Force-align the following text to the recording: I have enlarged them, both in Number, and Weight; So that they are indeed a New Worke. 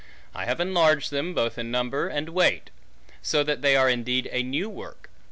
I 0.33 0.45
have 0.45 0.59
enlarged 0.59 1.11
them, 1.11 1.35
both 1.35 1.59
in 1.59 1.69
Number, 1.69 2.07
and 2.07 2.29
Weight; 2.29 2.71
So 3.21 3.43
that 3.43 3.61
they 3.61 3.75
are 3.75 3.87
indeed 3.87 4.27
a 4.31 4.41
New 4.41 4.67
Worke. 4.67 5.11